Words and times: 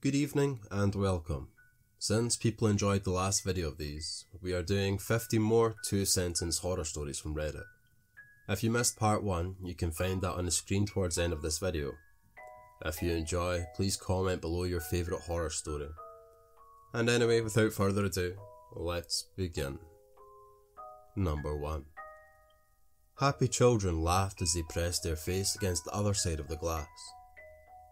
Good 0.00 0.14
evening 0.14 0.60
and 0.70 0.94
welcome. 0.94 1.48
Since 1.98 2.36
people 2.36 2.68
enjoyed 2.68 3.02
the 3.02 3.10
last 3.10 3.42
video 3.42 3.66
of 3.66 3.78
these, 3.78 4.26
we 4.40 4.52
are 4.52 4.62
doing 4.62 4.96
50 4.96 5.40
more 5.40 5.74
two 5.84 6.04
sentence 6.04 6.58
horror 6.58 6.84
stories 6.84 7.18
from 7.18 7.34
Reddit. 7.34 7.64
If 8.48 8.62
you 8.62 8.70
missed 8.70 8.96
part 8.96 9.24
1, 9.24 9.56
you 9.60 9.74
can 9.74 9.90
find 9.90 10.22
that 10.22 10.34
on 10.34 10.44
the 10.44 10.52
screen 10.52 10.86
towards 10.86 11.16
the 11.16 11.24
end 11.24 11.32
of 11.32 11.42
this 11.42 11.58
video. 11.58 11.94
If 12.84 13.02
you 13.02 13.10
enjoy, 13.10 13.64
please 13.74 13.96
comment 13.96 14.40
below 14.40 14.62
your 14.62 14.80
favourite 14.80 15.24
horror 15.24 15.50
story. 15.50 15.88
And 16.94 17.10
anyway, 17.10 17.40
without 17.40 17.72
further 17.72 18.04
ado, 18.04 18.36
let's 18.76 19.24
begin. 19.36 19.80
Number 21.16 21.56
1 21.56 21.84
Happy 23.18 23.48
children 23.48 24.04
laughed 24.04 24.42
as 24.42 24.54
they 24.54 24.62
pressed 24.62 25.02
their 25.02 25.16
face 25.16 25.56
against 25.56 25.84
the 25.86 25.92
other 25.92 26.14
side 26.14 26.38
of 26.38 26.46
the 26.46 26.56
glass. 26.56 26.86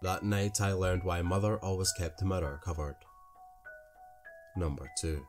That 0.06 0.22
night 0.22 0.60
I 0.60 0.72
learned 0.72 1.02
why 1.02 1.20
mother 1.20 1.56
always 1.56 1.90
kept 1.90 2.20
the 2.20 2.26
mirror 2.26 2.60
covered. 2.64 2.94
Number 4.56 4.88
2 5.00 5.20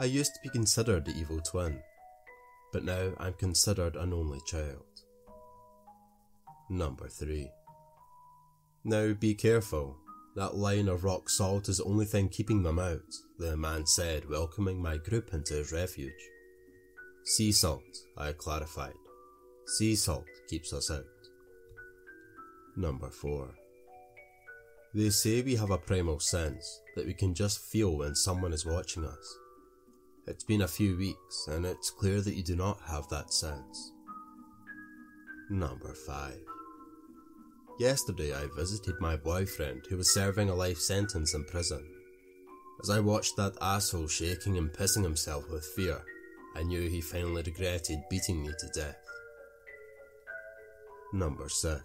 I 0.00 0.06
used 0.06 0.32
to 0.32 0.40
be 0.42 0.48
considered 0.48 1.04
the 1.04 1.12
evil 1.12 1.38
twin, 1.42 1.82
but 2.72 2.84
now 2.84 3.12
I'm 3.18 3.34
considered 3.34 3.96
an 3.96 4.14
only 4.14 4.40
child. 4.46 4.86
Number 6.70 7.06
3 7.06 7.50
Now 8.84 9.12
be 9.12 9.34
careful, 9.34 9.98
that 10.34 10.54
line 10.54 10.88
of 10.88 11.04
rock 11.04 11.28
salt 11.28 11.68
is 11.68 11.76
the 11.76 11.84
only 11.84 12.06
thing 12.06 12.30
keeping 12.30 12.62
them 12.62 12.78
out, 12.78 13.12
the 13.38 13.58
man 13.58 13.86
said, 13.86 14.30
welcoming 14.30 14.80
my 14.80 14.96
group 14.96 15.34
into 15.34 15.52
his 15.52 15.70
refuge. 15.70 16.30
Sea 17.26 17.52
salt, 17.52 17.98
I 18.16 18.32
clarified. 18.32 18.96
Sea 19.76 19.96
salt 19.96 20.24
keeps 20.48 20.72
us 20.72 20.90
out. 20.90 21.04
Number 22.78 23.10
4. 23.10 23.48
They 24.94 25.10
say 25.10 25.42
we 25.42 25.56
have 25.56 25.72
a 25.72 25.78
primal 25.78 26.20
sense 26.20 26.80
that 26.94 27.06
we 27.06 27.12
can 27.12 27.34
just 27.34 27.58
feel 27.58 27.98
when 27.98 28.14
someone 28.14 28.52
is 28.52 28.64
watching 28.64 29.04
us. 29.04 29.36
It's 30.28 30.44
been 30.44 30.62
a 30.62 30.68
few 30.68 30.96
weeks 30.96 31.48
and 31.48 31.66
it's 31.66 31.90
clear 31.90 32.20
that 32.20 32.36
you 32.36 32.44
do 32.44 32.54
not 32.54 32.78
have 32.86 33.08
that 33.08 33.32
sense. 33.32 33.92
Number 35.50 35.92
5. 35.92 36.34
Yesterday 37.80 38.32
I 38.32 38.46
visited 38.56 38.94
my 39.00 39.16
boyfriend 39.16 39.82
who 39.90 39.96
was 39.96 40.14
serving 40.14 40.48
a 40.48 40.54
life 40.54 40.78
sentence 40.78 41.34
in 41.34 41.42
prison. 41.46 41.84
As 42.80 42.90
I 42.90 43.00
watched 43.00 43.36
that 43.38 43.58
asshole 43.60 44.06
shaking 44.06 44.56
and 44.56 44.70
pissing 44.70 45.02
himself 45.02 45.50
with 45.50 45.66
fear, 45.74 46.00
I 46.54 46.62
knew 46.62 46.88
he 46.88 47.00
finally 47.00 47.42
regretted 47.42 47.98
beating 48.08 48.40
me 48.42 48.50
to 48.56 48.68
death. 48.72 49.02
Number 51.12 51.48
6. 51.48 51.82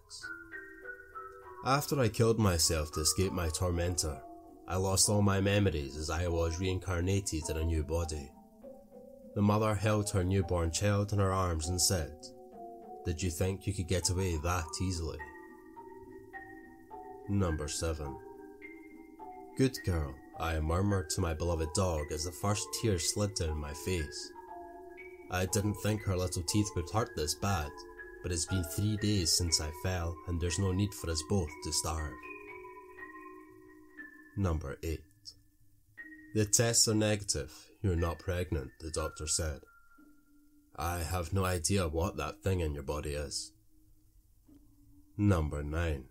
After 1.66 1.98
I 2.02 2.10
killed 2.10 2.40
myself 2.40 2.92
to 2.92 3.00
escape 3.00 3.32
my 3.32 3.48
tormentor, 3.48 4.22
I 4.68 4.76
lost 4.76 5.08
all 5.08 5.22
my 5.22 5.40
memories 5.40 5.96
as 5.96 6.10
I 6.10 6.28
was 6.28 6.60
reincarnated 6.60 7.50
in 7.50 7.56
a 7.56 7.64
new 7.64 7.86
body. 7.86 8.30
The 9.34 9.42
mother 9.42 9.74
held 9.74 10.10
her 10.10 10.26
newborn 10.26 10.72
child 10.72 11.14
in 11.14 11.20
her 11.20 11.32
arms 11.32 11.70
and 11.70 11.82
said, 11.82 12.12
Did 13.06 13.24
you 13.24 13.32
think 13.32 13.66
you 13.66 13.74
could 13.74 13.88
get 13.88 14.10
away 14.10 14.36
that 14.44 14.66
easily? 14.82 15.18
Number 17.30 17.70
7. 17.70 18.14
Good 19.58 19.78
girl, 19.86 20.14
I 20.38 20.60
murmured 20.60 21.12
to 21.12 21.22
my 21.22 21.34
beloved 21.34 21.70
dog 21.76 22.12
as 22.12 22.26
the 22.26 22.32
first 22.34 22.68
tear 22.82 23.00
slid 23.00 23.36
down 23.36 23.58
my 23.58 23.74
face. 23.74 24.32
I 25.32 25.46
didn't 25.46 25.76
think 25.76 26.04
her 26.04 26.18
little 26.18 26.44
teeth 26.44 26.68
would 26.76 26.90
hurt 26.90 27.12
this 27.16 27.36
bad, 27.36 27.72
but 28.24 28.32
it's 28.32 28.46
been 28.46 28.64
three 28.64 28.98
days 28.98 29.32
since 29.32 29.62
I 29.62 29.70
fell, 29.84 30.16
and 30.28 30.42
there's 30.42 30.58
no 30.58 30.72
need 30.72 30.94
for 30.94 31.12
us 31.12 31.22
both 31.30 31.50
to 31.64 31.72
starve. 31.72 32.14
Number 34.36 34.78
8. 34.82 35.00
The 36.34 36.46
tests 36.46 36.88
are 36.88 36.96
negative. 36.96 37.54
You're 37.84 37.96
not 37.96 38.18
pregnant, 38.18 38.72
the 38.80 38.90
doctor 38.90 39.28
said. 39.28 39.60
I 40.76 41.00
have 41.00 41.34
no 41.34 41.46
idea 41.46 41.88
what 41.88 42.18
that 42.18 42.42
thing 42.42 42.62
in 42.62 42.74
your 42.74 42.84
body 42.84 43.12
is. 43.12 43.52
Number 45.18 45.62
9. 45.62 46.06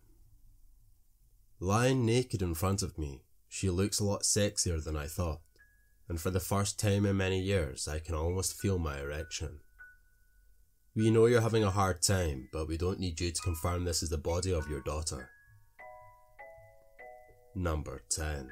Lying 1.59 2.07
naked 2.07 2.43
in 2.43 2.55
front 2.55 2.83
of 2.83 2.99
me, 2.99 3.23
she 3.49 3.71
looks 3.71 3.99
a 3.99 4.05
lot 4.05 4.23
sexier 4.23 4.83
than 4.83 4.97
I 4.97 5.07
thought 5.07 5.41
and 6.13 6.21
for 6.21 6.31
the 6.31 6.41
first 6.41 6.79
time 6.79 7.07
in 7.07 7.17
many 7.17 7.41
years, 7.41 7.89
I 7.89 7.99
can 7.99 8.15
almost 8.15 8.61
feel 8.61 8.79
my 8.79 9.01
erection. 9.01 9.61
We 10.95 11.11
know 11.11 11.25
you're 11.25 11.41
having 11.41 11.65
a 11.65 11.71
hard 11.71 12.03
time, 12.03 12.51
but 12.53 12.69
we 12.69 12.77
don't 12.77 13.01
need 13.01 13.19
you 13.19 13.31
to 13.31 13.43
confirm 13.43 13.85
this 13.85 14.03
is 14.03 14.11
the 14.11 14.19
body 14.19 14.53
of 14.53 14.69
your 14.69 14.83
daughter. 14.83 15.31
Number 17.55 18.03
10. 18.11 18.51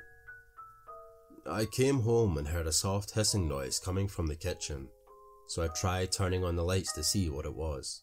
I 1.46 1.66
came 1.66 2.00
home 2.00 2.38
and 2.38 2.48
heard 2.48 2.66
a 2.66 2.72
soft 2.72 3.10
hissing 3.10 3.46
noise 3.46 3.78
coming 3.78 4.08
from 4.08 4.26
the 4.26 4.36
kitchen, 4.36 4.88
so 5.48 5.62
I 5.62 5.68
tried 5.68 6.12
turning 6.12 6.42
on 6.42 6.56
the 6.56 6.64
lights 6.64 6.94
to 6.94 7.02
see 7.02 7.28
what 7.28 7.44
it 7.44 7.54
was. 7.54 8.02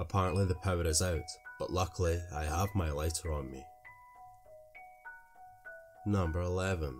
Apparently, 0.00 0.44
the 0.44 0.56
power 0.56 0.84
is 0.84 1.00
out, 1.00 1.20
but 1.60 1.70
luckily, 1.70 2.20
I 2.34 2.42
have 2.42 2.74
my 2.74 2.90
lighter 2.90 3.32
on 3.32 3.52
me. 3.52 3.64
Number 6.06 6.40
11. 6.40 6.92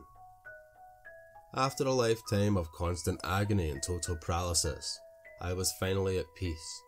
After 1.54 1.82
a 1.82 1.92
lifetime 1.92 2.56
of 2.56 2.70
constant 2.70 3.20
agony 3.24 3.70
and 3.70 3.82
total 3.82 4.16
paralysis, 4.16 5.00
I 5.40 5.52
was 5.52 5.72
finally 5.78 6.18
at 6.18 6.34
peace. 6.34 6.82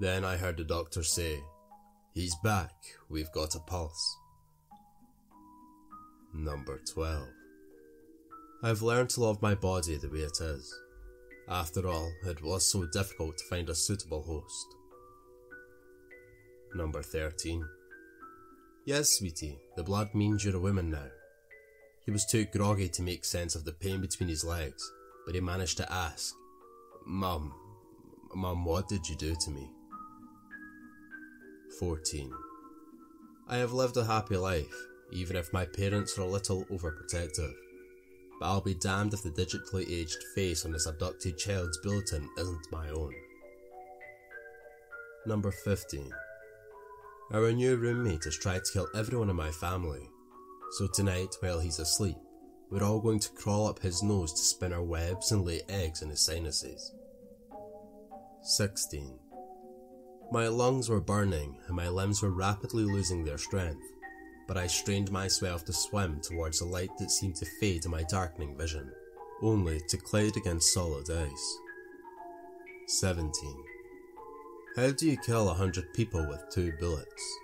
Then 0.00 0.24
I 0.24 0.36
heard 0.36 0.56
the 0.56 0.64
doctor 0.64 1.02
say, 1.02 1.38
He's 2.14 2.36
back, 2.44 2.72
we've 3.08 3.32
got 3.32 3.54
a 3.54 3.60
pulse. 3.60 4.16
Number 6.34 6.80
12. 6.92 7.26
I've 8.62 8.82
learned 8.82 9.10
to 9.10 9.20
love 9.20 9.42
my 9.42 9.54
body 9.54 9.96
the 9.96 10.08
way 10.08 10.20
it 10.20 10.40
is. 10.40 10.74
After 11.48 11.88
all, 11.88 12.10
it 12.24 12.42
was 12.42 12.70
so 12.70 12.86
difficult 12.86 13.38
to 13.38 13.44
find 13.50 13.68
a 13.68 13.74
suitable 13.74 14.22
host. 14.22 14.66
Number 16.74 17.02
13. 17.02 17.64
Yes, 18.84 19.18
sweetie, 19.18 19.58
the 19.76 19.82
blood 19.82 20.14
means 20.14 20.44
you're 20.44 20.56
a 20.56 20.60
woman 20.60 20.90
now. 20.90 21.08
He 22.04 22.10
was 22.10 22.26
too 22.26 22.44
groggy 22.44 22.88
to 22.90 23.02
make 23.02 23.24
sense 23.24 23.54
of 23.54 23.64
the 23.64 23.72
pain 23.72 24.00
between 24.00 24.28
his 24.28 24.44
legs, 24.44 24.82
but 25.24 25.34
he 25.34 25.40
managed 25.40 25.78
to 25.78 25.92
ask, 25.92 26.34
Mum, 27.06 27.52
Mum, 28.34 28.64
what 28.64 28.88
did 28.88 29.06
you 29.06 29.14
do 29.14 29.36
to 29.36 29.50
me? 29.50 29.68
14. 31.78 32.32
I 33.46 33.56
have 33.58 33.72
lived 33.72 33.96
a 33.98 34.04
happy 34.04 34.38
life, 34.38 34.74
even 35.12 35.36
if 35.36 35.52
my 35.52 35.66
parents 35.66 36.16
are 36.16 36.22
a 36.22 36.26
little 36.26 36.64
overprotective. 36.66 37.52
But 38.40 38.46
I'll 38.46 38.62
be 38.62 38.74
damned 38.74 39.12
if 39.12 39.22
the 39.22 39.30
digitally 39.30 39.88
aged 39.90 40.16
face 40.34 40.64
on 40.64 40.72
this 40.72 40.86
abducted 40.86 41.36
child's 41.36 41.78
bulletin 41.78 42.28
isn't 42.38 42.72
my 42.72 42.88
own. 42.88 43.12
Number 45.26 45.50
15. 45.50 46.10
Our 47.32 47.52
new 47.52 47.76
roommate 47.76 48.24
has 48.24 48.38
tried 48.38 48.64
to 48.64 48.72
kill 48.72 48.88
everyone 48.94 49.28
in 49.28 49.36
my 49.36 49.50
family, 49.50 50.08
so 50.78 50.86
tonight, 50.86 51.36
while 51.40 51.60
he's 51.60 51.78
asleep, 51.78 52.16
we're 52.74 52.82
all 52.82 52.98
going 52.98 53.20
to 53.20 53.30
crawl 53.30 53.68
up 53.68 53.78
his 53.78 54.02
nose 54.02 54.32
to 54.32 54.40
spin 54.40 54.72
our 54.72 54.82
webs 54.82 55.30
and 55.30 55.46
lay 55.46 55.60
eggs 55.68 56.02
in 56.02 56.10
his 56.10 56.26
sinuses. 56.26 56.90
16. 58.42 59.16
My 60.32 60.48
lungs 60.48 60.88
were 60.88 61.00
burning 61.00 61.56
and 61.68 61.76
my 61.76 61.86
limbs 61.88 62.20
were 62.20 62.32
rapidly 62.32 62.82
losing 62.82 63.22
their 63.22 63.38
strength, 63.38 63.86
but 64.48 64.56
I 64.56 64.66
strained 64.66 65.12
myself 65.12 65.64
to 65.66 65.72
swim 65.72 66.20
towards 66.20 66.60
a 66.60 66.66
light 66.66 66.90
that 66.98 67.12
seemed 67.12 67.36
to 67.36 67.46
fade 67.60 67.84
in 67.84 67.92
my 67.92 68.02
darkening 68.10 68.58
vision, 68.58 68.90
only 69.40 69.80
to 69.88 69.96
collide 69.96 70.36
against 70.36 70.74
solid 70.74 71.08
ice. 71.08 71.58
17. 72.88 73.32
How 74.74 74.90
do 74.90 75.08
you 75.08 75.16
kill 75.16 75.48
a 75.48 75.54
hundred 75.54 75.94
people 75.94 76.26
with 76.28 76.42
two 76.50 76.72
bullets? 76.80 77.38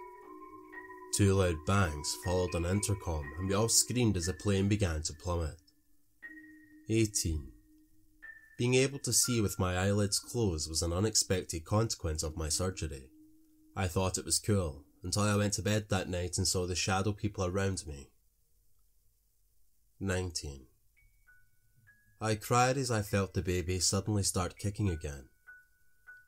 Two 1.21 1.35
loud 1.35 1.67
bangs 1.67 2.17
followed 2.25 2.55
an 2.55 2.65
intercom, 2.65 3.31
and 3.39 3.47
we 3.47 3.55
all 3.55 3.69
screamed 3.69 4.17
as 4.17 4.25
the 4.25 4.33
plane 4.33 4.69
began 4.69 5.03
to 5.03 5.13
plummet. 5.13 5.61
18. 6.89 7.47
Being 8.57 8.73
able 8.73 8.99
to 9.01 9.13
see 9.13 9.43
with 9.43 9.59
my 9.59 9.77
eyelids 9.77 10.19
closed 10.19 10.71
was 10.71 10.81
an 10.81 10.95
unexpected 10.95 11.67
consequence 11.67 12.23
of 12.23 12.39
my 12.39 12.49
surgery. 12.49 13.11
I 13.77 13.87
thought 13.87 14.17
it 14.17 14.25
was 14.25 14.39
cool 14.39 14.87
until 15.05 15.25
I 15.25 15.37
went 15.37 15.53
to 15.55 15.63
bed 15.63 15.91
that 15.91 16.09
night 16.09 16.39
and 16.39 16.49
saw 16.49 16.67
the 16.67 16.75
shadow 16.75 17.13
people 17.13 17.45
around 17.45 17.87
me. 17.87 18.09
19. 20.01 20.69
I 22.19 22.35
cried 22.35 22.79
as 22.79 22.91
I 22.91 23.03
felt 23.03 23.35
the 23.35 23.43
baby 23.43 23.79
suddenly 23.79 24.23
start 24.23 24.57
kicking 24.57 24.89
again. 24.89 25.29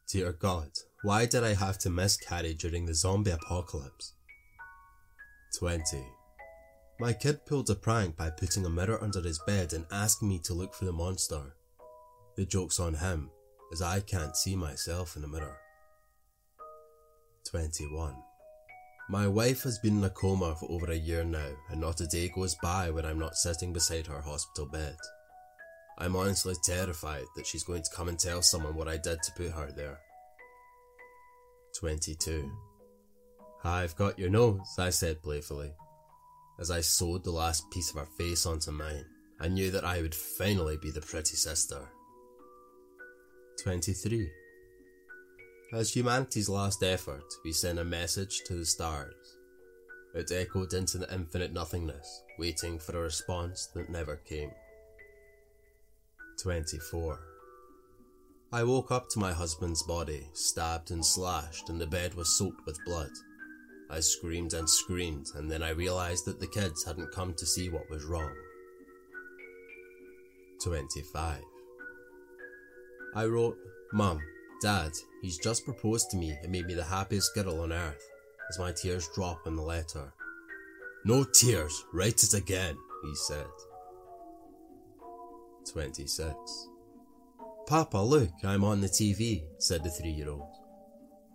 Dear 0.06 0.34
God, 0.34 0.72
why 1.02 1.24
did 1.24 1.44
I 1.44 1.54
have 1.54 1.78
to 1.78 1.88
miscarry 1.88 2.52
during 2.52 2.84
the 2.84 2.94
zombie 2.94 3.30
apocalypse? 3.30 4.12
20. 5.58 6.04
My 6.98 7.12
kid 7.12 7.44
pulled 7.46 7.68
a 7.68 7.74
prank 7.74 8.16
by 8.16 8.30
putting 8.30 8.64
a 8.64 8.70
mirror 8.70 9.02
under 9.02 9.20
his 9.20 9.38
bed 9.46 9.72
and 9.72 9.86
asking 9.90 10.28
me 10.28 10.38
to 10.40 10.54
look 10.54 10.74
for 10.74 10.84
the 10.84 10.92
monster. 10.92 11.54
The 12.36 12.46
joke's 12.46 12.80
on 12.80 12.94
him, 12.94 13.30
as 13.72 13.82
I 13.82 14.00
can't 14.00 14.36
see 14.36 14.56
myself 14.56 15.16
in 15.16 15.22
the 15.22 15.28
mirror. 15.28 15.58
21. 17.50 18.14
My 19.10 19.26
wife 19.26 19.62
has 19.64 19.78
been 19.78 19.98
in 19.98 20.04
a 20.04 20.10
coma 20.10 20.54
for 20.54 20.70
over 20.70 20.90
a 20.90 20.96
year 20.96 21.24
now, 21.24 21.50
and 21.70 21.80
not 21.80 22.00
a 22.00 22.06
day 22.06 22.30
goes 22.34 22.54
by 22.62 22.90
when 22.90 23.04
I'm 23.04 23.18
not 23.18 23.34
sitting 23.34 23.72
beside 23.72 24.06
her 24.06 24.22
hospital 24.22 24.66
bed. 24.66 24.96
I'm 25.98 26.16
honestly 26.16 26.54
terrified 26.64 27.24
that 27.36 27.46
she's 27.46 27.64
going 27.64 27.82
to 27.82 27.90
come 27.94 28.08
and 28.08 28.18
tell 28.18 28.42
someone 28.42 28.74
what 28.74 28.88
I 28.88 28.96
did 28.96 29.22
to 29.22 29.32
put 29.32 29.50
her 29.50 29.70
there. 29.70 29.98
22. 31.78 32.50
I've 33.64 33.94
got 33.96 34.18
your 34.18 34.30
nose, 34.30 34.74
I 34.78 34.90
said 34.90 35.22
playfully. 35.22 35.72
As 36.58 36.70
I 36.70 36.80
sewed 36.80 37.22
the 37.22 37.30
last 37.30 37.70
piece 37.70 37.90
of 37.90 37.96
her 37.96 38.06
face 38.18 38.44
onto 38.44 38.72
mine, 38.72 39.04
I 39.40 39.48
knew 39.48 39.70
that 39.70 39.84
I 39.84 40.02
would 40.02 40.14
finally 40.14 40.76
be 40.76 40.90
the 40.90 41.00
pretty 41.00 41.36
sister. 41.36 41.88
23. 43.62 44.28
As 45.72 45.94
humanity's 45.94 46.48
last 46.48 46.82
effort, 46.82 47.24
we 47.44 47.52
sent 47.52 47.78
a 47.78 47.84
message 47.84 48.42
to 48.46 48.54
the 48.54 48.66
stars. 48.66 49.14
It 50.14 50.30
echoed 50.30 50.74
into 50.74 50.98
the 50.98 51.12
infinite 51.14 51.52
nothingness, 51.52 52.22
waiting 52.38 52.78
for 52.78 52.96
a 52.98 53.02
response 53.02 53.68
that 53.74 53.88
never 53.88 54.16
came. 54.16 54.50
24. 56.42 57.18
I 58.52 58.64
woke 58.64 58.90
up 58.90 59.08
to 59.10 59.18
my 59.18 59.32
husband's 59.32 59.82
body, 59.84 60.28
stabbed 60.34 60.90
and 60.90 61.04
slashed, 61.04 61.70
and 61.70 61.80
the 61.80 61.86
bed 61.86 62.14
was 62.14 62.36
soaked 62.36 62.66
with 62.66 62.84
blood. 62.84 63.10
I 63.92 64.00
screamed 64.00 64.54
and 64.54 64.68
screamed, 64.68 65.26
and 65.34 65.50
then 65.50 65.62
I 65.62 65.70
realised 65.70 66.24
that 66.24 66.40
the 66.40 66.46
kids 66.46 66.82
hadn't 66.82 67.12
come 67.12 67.34
to 67.34 67.44
see 67.44 67.68
what 67.68 67.90
was 67.90 68.04
wrong. 68.04 68.32
25. 70.64 71.42
I 73.14 73.24
wrote, 73.26 73.58
Mum, 73.92 74.18
Dad, 74.62 74.92
he's 75.20 75.36
just 75.36 75.66
proposed 75.66 76.10
to 76.10 76.16
me 76.16 76.34
and 76.42 76.50
made 76.50 76.66
me 76.66 76.72
the 76.72 76.84
happiest 76.84 77.34
girl 77.34 77.60
on 77.60 77.70
earth, 77.70 78.02
as 78.48 78.58
my 78.58 78.72
tears 78.72 79.10
drop 79.14 79.46
in 79.46 79.56
the 79.56 79.62
letter. 79.62 80.14
No 81.04 81.24
tears, 81.24 81.84
write 81.92 82.22
it 82.22 82.32
again, 82.32 82.78
he 83.02 83.14
said. 83.14 83.44
26. 85.70 86.34
Papa, 87.66 87.98
look, 87.98 88.30
I'm 88.42 88.64
on 88.64 88.80
the 88.80 88.88
TV, 88.88 89.42
said 89.58 89.84
the 89.84 89.90
three 89.90 90.10
year 90.12 90.30
old. 90.30 90.48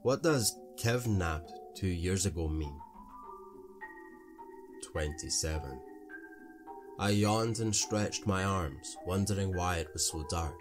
What 0.02 0.24
does 0.24 0.56
kidnapped 0.78 1.52
two 1.78 1.88
years 1.88 2.26
ago 2.26 2.48
me. 2.48 2.72
27. 4.92 5.80
I 6.98 7.10
yawned 7.10 7.60
and 7.60 7.76
stretched 7.76 8.26
my 8.26 8.44
arms, 8.44 8.98
wondering 9.06 9.56
why 9.56 9.78
it 9.78 9.90
was 9.94 10.10
so 10.10 10.26
dark. 10.28 10.56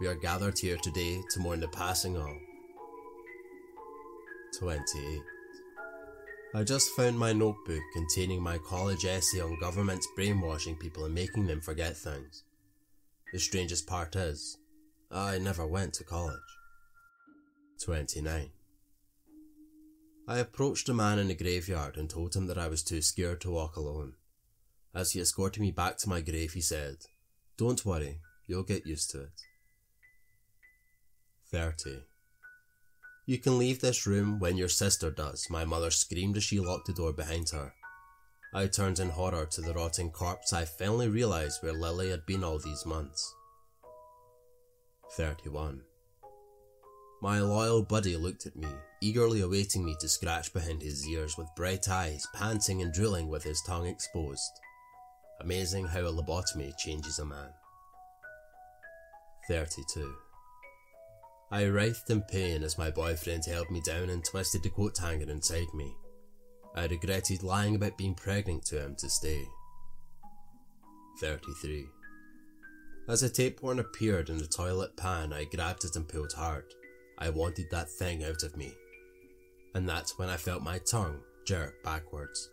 We 0.00 0.06
are 0.06 0.14
gathered 0.14 0.58
here 0.58 0.76
today 0.76 1.22
to 1.30 1.40
mourn 1.40 1.60
the 1.60 1.68
passing 1.68 2.18
of 2.18 2.28
28. 4.58 5.20
I 6.54 6.62
just 6.62 6.90
found 6.90 7.18
my 7.18 7.32
notebook 7.32 7.82
containing 7.94 8.42
my 8.42 8.58
college 8.58 9.06
essay 9.06 9.40
on 9.40 9.58
governments 9.60 10.06
brainwashing 10.14 10.76
people 10.76 11.06
and 11.06 11.14
making 11.14 11.46
them 11.46 11.62
forget 11.62 11.96
things. 11.96 12.44
The 13.32 13.38
strangest 13.38 13.86
part 13.86 14.14
is, 14.14 14.58
I 15.10 15.38
never 15.38 15.66
went 15.66 15.94
to 15.94 16.04
college. 16.04 16.36
29. 17.82 18.50
I 20.26 20.38
approached 20.38 20.88
a 20.88 20.94
man 20.94 21.18
in 21.18 21.28
the 21.28 21.34
graveyard 21.34 21.98
and 21.98 22.08
told 22.08 22.34
him 22.34 22.46
that 22.46 22.56
I 22.56 22.68
was 22.68 22.82
too 22.82 23.02
scared 23.02 23.42
to 23.42 23.50
walk 23.50 23.76
alone. 23.76 24.14
As 24.94 25.12
he 25.12 25.20
escorted 25.20 25.60
me 25.60 25.70
back 25.70 25.98
to 25.98 26.08
my 26.08 26.22
grave, 26.22 26.54
he 26.54 26.62
said, 26.62 26.96
Don't 27.58 27.84
worry, 27.84 28.20
you'll 28.46 28.62
get 28.62 28.86
used 28.86 29.10
to 29.10 29.22
it. 29.22 29.40
30. 31.50 32.04
You 33.26 33.38
can 33.38 33.58
leave 33.58 33.80
this 33.80 34.06
room 34.06 34.38
when 34.38 34.56
your 34.56 34.68
sister 34.68 35.10
does, 35.10 35.48
my 35.50 35.64
mother 35.64 35.90
screamed 35.90 36.38
as 36.38 36.44
she 36.44 36.58
locked 36.58 36.86
the 36.86 36.94
door 36.94 37.12
behind 37.12 37.50
her. 37.50 37.74
I 38.54 38.66
turned 38.68 39.00
in 39.00 39.10
horror 39.10 39.46
to 39.46 39.60
the 39.60 39.74
rotting 39.74 40.10
corpse. 40.10 40.52
I 40.52 40.64
finally 40.64 41.08
realised 41.08 41.62
where 41.62 41.72
Lily 41.72 42.10
had 42.10 42.24
been 42.24 42.44
all 42.44 42.58
these 42.58 42.86
months. 42.86 43.34
31. 45.12 45.82
My 47.24 47.40
loyal 47.40 47.82
buddy 47.82 48.18
looked 48.18 48.44
at 48.44 48.54
me, 48.54 48.68
eagerly 49.00 49.40
awaiting 49.40 49.82
me 49.82 49.96
to 49.98 50.10
scratch 50.10 50.52
behind 50.52 50.82
his 50.82 51.08
ears 51.08 51.38
with 51.38 51.48
bright 51.56 51.88
eyes, 51.88 52.26
panting 52.34 52.82
and 52.82 52.92
drooling 52.92 53.28
with 53.28 53.42
his 53.42 53.62
tongue 53.66 53.86
exposed. 53.86 54.50
Amazing 55.40 55.86
how 55.86 56.00
a 56.00 56.12
lobotomy 56.12 56.76
changes 56.76 57.18
a 57.18 57.24
man. 57.24 57.48
32. 59.48 60.14
I 61.50 61.64
writhed 61.64 62.10
in 62.10 62.20
pain 62.20 62.62
as 62.62 62.76
my 62.76 62.90
boyfriend 62.90 63.46
held 63.46 63.70
me 63.70 63.80
down 63.80 64.10
and 64.10 64.22
twisted 64.22 64.62
the 64.62 64.68
coat 64.68 64.98
hanger 64.98 65.30
inside 65.30 65.72
me. 65.72 65.96
I 66.76 66.88
regretted 66.88 67.42
lying 67.42 67.74
about 67.74 67.96
being 67.96 68.14
pregnant 68.14 68.66
to 68.66 68.84
him 68.84 68.96
to 68.96 69.08
stay. 69.08 69.48
33. 71.22 71.86
As 73.08 73.22
a 73.22 73.30
tapeworm 73.30 73.78
appeared 73.78 74.28
in 74.28 74.36
the 74.36 74.46
toilet 74.46 74.94
pan, 74.98 75.32
I 75.32 75.44
grabbed 75.44 75.86
it 75.86 75.96
and 75.96 76.06
pulled 76.06 76.34
hard. 76.34 76.66
I 77.18 77.30
wanted 77.30 77.70
that 77.70 77.88
thing 77.88 78.24
out 78.24 78.42
of 78.42 78.56
me. 78.56 78.72
And 79.74 79.88
that's 79.88 80.18
when 80.18 80.28
I 80.28 80.36
felt 80.36 80.62
my 80.62 80.78
tongue 80.78 81.20
jerk 81.44 81.82
backwards. 81.82 82.50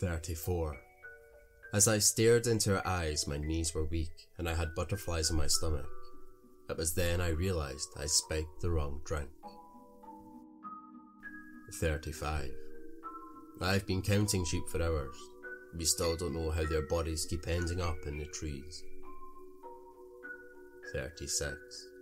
34. 0.00 0.76
As 1.72 1.88
I 1.88 1.98
stared 1.98 2.46
into 2.46 2.70
her 2.70 2.86
eyes, 2.86 3.26
my 3.26 3.36
knees 3.36 3.74
were 3.74 3.84
weak 3.84 4.28
and 4.38 4.48
I 4.48 4.54
had 4.54 4.74
butterflies 4.74 5.30
in 5.30 5.36
my 5.36 5.46
stomach. 5.46 5.88
It 6.70 6.76
was 6.76 6.94
then 6.94 7.20
I 7.20 7.30
realised 7.30 7.88
I 8.00 8.06
spiked 8.06 8.60
the 8.60 8.70
wrong 8.70 9.00
drink. 9.04 9.28
35. 11.80 12.50
I've 13.60 13.86
been 13.86 14.02
counting 14.02 14.44
sheep 14.44 14.68
for 14.68 14.82
hours. 14.82 15.16
We 15.76 15.84
still 15.84 16.16
don't 16.16 16.34
know 16.34 16.50
how 16.50 16.64
their 16.64 16.86
bodies 16.86 17.26
keep 17.28 17.48
ending 17.48 17.80
up 17.80 17.98
in 18.06 18.18
the 18.18 18.26
trees. 18.26 18.84
36. 20.92 21.93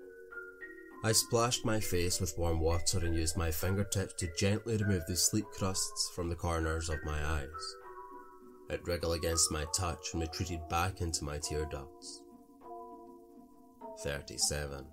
I 1.04 1.10
splashed 1.10 1.64
my 1.64 1.80
face 1.80 2.20
with 2.20 2.38
warm 2.38 2.60
water 2.60 2.98
and 2.98 3.14
used 3.14 3.36
my 3.36 3.50
fingertips 3.50 4.14
to 4.18 4.28
gently 4.38 4.76
remove 4.76 5.04
the 5.06 5.16
sleep 5.16 5.46
crusts 5.46 6.12
from 6.14 6.28
the 6.28 6.36
corners 6.36 6.88
of 6.88 7.04
my 7.04 7.24
eyes. 7.24 7.76
It 8.70 8.86
wriggled 8.86 9.16
against 9.16 9.50
my 9.50 9.64
touch 9.74 10.12
and 10.12 10.22
retreated 10.22 10.60
back 10.68 11.00
into 11.00 11.24
my 11.24 11.38
tear 11.38 11.66
ducts. 11.66 12.22
37. 14.04 14.86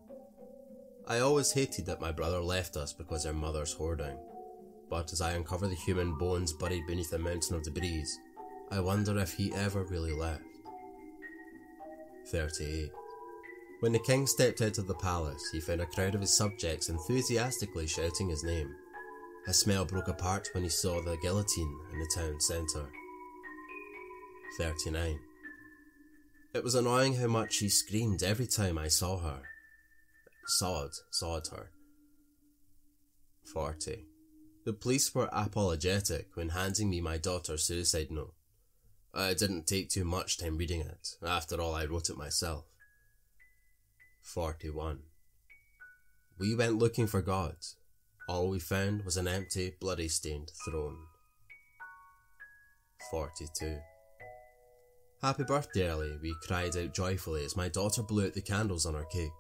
I 1.08 1.20
always 1.20 1.52
hated 1.52 1.86
that 1.86 2.02
my 2.02 2.12
brother 2.12 2.40
left 2.40 2.76
us 2.76 2.92
because 2.92 3.26
our 3.26 3.34
mother's 3.34 3.74
hoarding, 3.74 4.18
but 4.90 5.14
as 5.14 5.22
I 5.22 5.34
uncover 5.34 5.68
the 5.68 5.76
human 5.76 6.18
bones 6.18 6.54
buried 6.54 6.88
beneath 6.88 7.14
a 7.14 7.20
mountain 7.20 7.56
of 7.56 7.64
debris, 7.64 8.06
I 8.72 8.80
wonder 8.80 9.18
if 9.20 9.34
he 9.34 9.54
ever 9.54 9.84
really 9.84 10.14
left. 10.14 10.44
38. 12.28 12.90
When 13.80 13.94
the 13.94 14.00
king 14.00 14.28
stepped 14.28 14.62
out 14.62 14.78
of 14.78 14.88
the 14.88 14.94
palace, 14.94 15.50
he 15.52 15.62
found 15.62 15.80
a 15.80 15.86
crowd 15.86 16.14
of 16.14 16.22
his 16.22 16.36
subjects 16.36 16.90
enthusiastically 16.90 17.88
shouting 17.88 18.30
his 18.30 18.44
name. 18.44 18.76
His 19.46 19.60
smile 19.60 19.86
broke 19.86 20.10
apart 20.10 20.50
when 20.54 20.64
he 20.64 20.70
saw 20.70 21.02
the 21.02 21.18
guillotine 21.18 21.80
in 21.94 22.00
the 22.00 22.12
town 22.14 22.42
centre. 22.42 22.90
39. 24.58 25.20
It 26.54 26.64
was 26.64 26.76
annoying 26.76 27.16
how 27.16 27.28
much 27.28 27.54
she 27.54 27.70
screamed 27.70 28.22
every 28.22 28.48
time 28.48 28.78
I 28.78 28.90
saw 28.90 29.18
her. 29.20 29.44
Sawed, 30.46 30.92
sawed 31.12 31.48
her. 31.48 31.72
40. 33.54 34.06
The 34.66 34.74
police 34.74 35.16
were 35.16 35.30
apologetic 35.32 36.36
when 36.36 36.50
handing 36.50 36.90
me 36.90 37.02
my 37.02 37.18
daughter's 37.18 37.64
suicide 37.64 38.12
note. 38.12 38.34
I 39.14 39.34
didn't 39.34 39.68
take 39.68 39.90
too 39.90 40.06
much 40.06 40.38
time 40.38 40.58
reading 40.58 40.82
it. 40.82 41.16
After 41.26 41.60
all, 41.62 41.74
I 41.74 41.86
wrote 41.86 42.10
it 42.10 42.18
myself. 42.18 42.66
41. 44.22 45.00
We 46.40 46.56
went 46.56 46.78
looking 46.78 47.08
for 47.08 47.22
God. 47.22 47.56
All 48.28 48.50
we 48.50 48.60
found 48.60 49.04
was 49.04 49.18
an 49.18 49.28
empty, 49.28 49.74
bloody 49.80 50.08
stained 50.08 50.52
throne. 50.66 50.98
42. 53.12 53.80
Happy 55.22 55.44
birthday, 55.44 55.90
Ellie, 55.90 56.18
we 56.22 56.36
cried 56.48 56.78
out 56.78 56.94
joyfully 56.94 57.44
as 57.44 57.58
my 57.58 57.68
daughter 57.68 58.04
blew 58.04 58.28
out 58.28 58.34
the 58.34 58.42
candles 58.42 58.86
on 58.86 58.96
our 58.96 59.06
cake. 59.06 59.32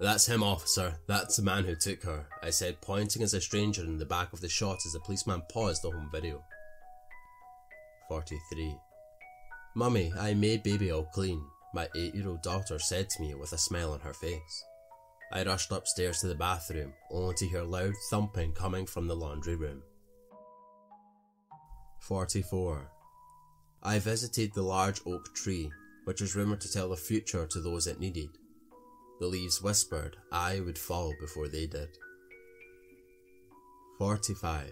That's 0.00 0.26
him, 0.26 0.42
officer. 0.42 0.98
That's 1.06 1.36
the 1.36 1.42
man 1.42 1.64
who 1.64 1.76
took 1.76 2.02
her, 2.04 2.26
I 2.42 2.50
said, 2.50 2.80
pointing 2.80 3.22
as 3.22 3.34
a 3.34 3.40
stranger 3.40 3.82
in 3.82 3.98
the 3.98 4.06
back 4.06 4.32
of 4.32 4.40
the 4.40 4.48
shot 4.48 4.78
as 4.86 4.92
the 4.92 5.00
policeman 5.00 5.42
paused 5.52 5.82
the 5.82 5.90
home 5.90 6.08
video. 6.10 6.42
43. 8.08 8.76
Mummy, 9.76 10.12
I 10.18 10.34
made 10.34 10.62
baby 10.62 10.90
all 10.90 11.04
clean 11.04 11.44
my 11.74 11.88
eight 11.96 12.14
year 12.14 12.28
old 12.28 12.42
daughter 12.42 12.78
said 12.78 13.08
to 13.10 13.22
me 13.22 13.34
with 13.34 13.52
a 13.52 13.58
smile 13.58 13.92
on 13.92 14.00
her 14.00 14.14
face. 14.14 14.64
I 15.32 15.44
rushed 15.44 15.70
upstairs 15.70 16.18
to 16.20 16.26
the 16.26 16.34
bathroom, 16.34 16.92
only 17.10 17.34
to 17.36 17.46
hear 17.46 17.62
loud 17.62 17.94
thumping 18.10 18.52
coming 18.52 18.86
from 18.86 19.06
the 19.06 19.14
laundry 19.14 19.54
room. 19.54 19.82
44. 22.00 22.90
I 23.82 23.98
visited 23.98 24.52
the 24.52 24.62
large 24.62 25.00
oak 25.06 25.32
tree, 25.34 25.70
which 26.04 26.20
was 26.20 26.34
rumoured 26.34 26.60
to 26.62 26.72
tell 26.72 26.88
the 26.88 26.96
future 26.96 27.46
to 27.46 27.60
those 27.60 27.86
it 27.86 28.00
needed. 28.00 28.30
The 29.20 29.26
leaves 29.26 29.62
whispered 29.62 30.16
I 30.32 30.60
would 30.60 30.78
fall 30.78 31.14
before 31.20 31.46
they 31.46 31.66
did. 31.66 31.90
45. 33.98 34.70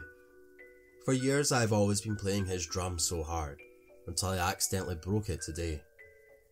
For 1.05 1.13
years 1.13 1.53
I've 1.53 1.73
always 1.73 2.01
been 2.01 2.17
playing 2.17 2.47
his 2.47 2.67
drum 2.67 2.99
so 2.99 3.23
hard, 3.23 3.61
until 4.07 4.31
I 4.31 4.39
accidentally 4.39 4.97
broke 4.97 5.29
it 5.29 5.43
today, 5.43 5.83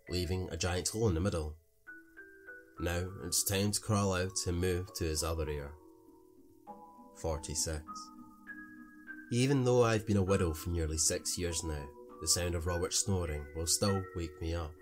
leaving 0.09 0.49
a 0.51 0.57
giant 0.57 0.89
hole 0.89 1.09
in 1.09 1.15
the 1.15 1.21
middle. 1.21 1.57
Now 2.81 3.05
it's 3.25 3.45
time 3.45 3.73
to 3.73 3.81
crawl 3.81 4.15
out 4.15 4.39
and 4.47 4.61
move 4.61 4.93
to 4.95 5.05
his 5.05 5.23
other 5.23 5.49
ear. 5.49 5.73
46. 7.17 7.83
Even 9.33 9.65
though 9.65 9.85
I've 9.85 10.07
been 10.07 10.19
a 10.19 10.23
widow 10.23 10.53
for 10.53 10.71
nearly 10.71 10.99
six 10.99 11.39
years 11.39 11.65
now, 11.65 11.87
the 12.21 12.29
sound 12.29 12.55
of 12.55 12.67
Robert 12.67 12.93
snoring 12.93 13.45
will 13.57 13.67
still 13.67 14.03
wake 14.15 14.41
me 14.41 14.55
up. 14.55 14.73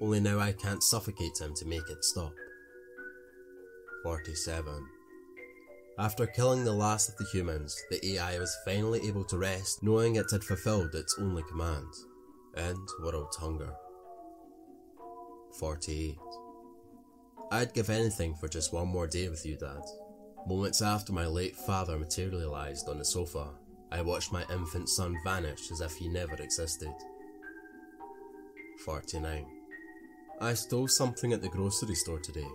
Only 0.00 0.20
now 0.20 0.38
I 0.38 0.52
can't 0.52 0.82
suffocate 0.82 1.40
him 1.40 1.54
to 1.54 1.66
make 1.66 1.88
it 1.88 2.04
stop. 2.04 2.34
47. 4.02 4.86
After 5.98 6.26
killing 6.26 6.64
the 6.64 6.72
last 6.72 7.08
of 7.08 7.16
the 7.16 7.24
humans, 7.32 7.74
the 7.90 8.14
AI 8.14 8.38
was 8.38 8.54
finally 8.66 9.00
able 9.08 9.24
to 9.24 9.38
rest 9.38 9.82
knowing 9.82 10.16
it 10.16 10.30
had 10.30 10.44
fulfilled 10.44 10.94
its 10.94 11.16
only 11.18 11.42
command 11.44 11.88
end 12.56 12.88
world 13.02 13.34
hunger. 13.38 13.72
48. 15.58 16.16
I'd 17.52 17.74
give 17.74 17.90
anything 17.90 18.34
for 18.34 18.48
just 18.48 18.72
one 18.72 18.88
more 18.88 19.06
day 19.06 19.28
with 19.28 19.44
you, 19.46 19.56
Dad. 19.56 19.82
Moments 20.46 20.82
after 20.82 21.12
my 21.12 21.26
late 21.26 21.56
father 21.56 21.98
materialised 21.98 22.88
on 22.88 22.98
the 22.98 23.04
sofa, 23.04 23.48
I 23.90 24.02
watched 24.02 24.32
my 24.32 24.44
infant 24.50 24.88
son 24.88 25.16
vanish 25.24 25.70
as 25.70 25.80
if 25.80 25.94
he 25.96 26.08
never 26.08 26.34
existed. 26.34 26.92
49. 28.84 29.46
I 30.40 30.54
stole 30.54 30.88
something 30.88 31.32
at 31.32 31.42
the 31.42 31.48
grocery 31.48 31.94
store 31.94 32.20
today 32.20 32.48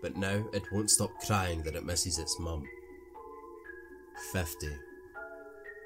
but 0.00 0.16
now 0.16 0.44
it 0.52 0.70
won't 0.72 0.90
stop 0.90 1.10
crying 1.26 1.62
that 1.62 1.74
it 1.74 1.84
misses 1.84 2.18
its 2.18 2.38
mum. 2.38 2.64
50. 4.32 4.68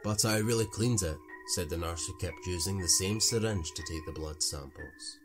But 0.05 0.25
I 0.25 0.39
really 0.39 0.67
cleaned 0.67 1.03
it, 1.03 1.17
said 1.55 1.71
the 1.71 1.77
nurse 1.77 2.07
who 2.07 2.17
kept 2.19 2.47
using 2.47 2.79
the 2.79 2.89
same 2.89 3.21
syringe 3.21 3.73
to 3.73 3.83
take 3.83 4.05
the 4.07 4.13
blood 4.13 4.43
samples. 4.43 5.19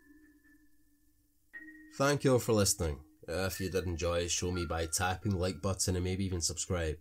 Thank 1.97 2.23
you 2.23 2.33
all 2.33 2.39
for 2.39 2.53
listening. 2.53 2.99
If 3.27 3.59
you 3.59 3.71
did 3.71 3.87
enjoy, 3.87 4.27
show 4.27 4.51
me 4.51 4.67
by 4.67 4.85
tapping 4.85 5.31
the 5.31 5.39
like 5.39 5.63
button 5.63 5.95
and 5.95 6.05
maybe 6.05 6.23
even 6.25 6.41
subscribe. 6.41 6.97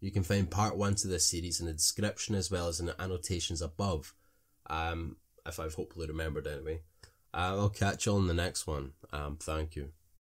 You 0.00 0.12
can 0.12 0.22
find 0.22 0.48
part 0.48 0.76
one 0.76 0.94
to 0.96 1.08
this 1.08 1.28
series 1.28 1.58
in 1.58 1.66
the 1.66 1.72
description 1.72 2.36
as 2.36 2.48
well 2.48 2.68
as 2.68 2.78
in 2.78 2.86
the 2.86 3.02
annotations 3.02 3.60
above. 3.60 4.14
Um, 4.70 5.16
if 5.44 5.58
I've 5.58 5.74
hopefully 5.74 6.06
remembered 6.06 6.46
anyway. 6.46 6.82
Uh, 7.34 7.58
I'll 7.58 7.70
catch 7.70 8.06
you 8.06 8.12
all 8.12 8.18
on 8.18 8.28
the 8.28 8.34
next 8.34 8.68
one. 8.68 8.92
Um, 9.12 9.36
thank 9.40 9.74
you. 9.74 9.88